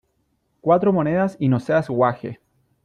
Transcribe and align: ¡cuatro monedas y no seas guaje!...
¡cuatro 0.61 0.91
monedas 0.91 1.37
y 1.39 1.47
no 1.47 1.59
seas 1.59 1.87
guaje!... 1.87 2.39